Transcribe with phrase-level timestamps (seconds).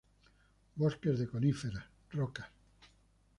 [0.77, 2.49] Bosques de coníferas, rocas.